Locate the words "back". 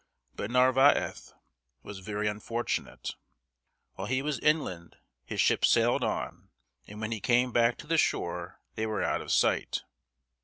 7.51-7.77